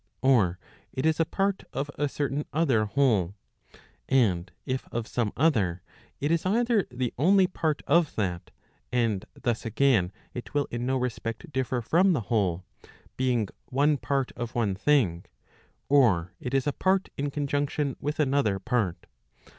[0.23, 0.57] Or
[0.91, 3.35] it is a part of a certain other whole.
[4.09, 5.83] And if of some other,
[6.19, 8.49] it is either the only part of that,
[8.91, 12.65] and thus again, it will in no respect differ from the whole,
[13.15, 15.25] being one part of one thing.
[15.87, 19.05] Or it is a part in conjunction with another part.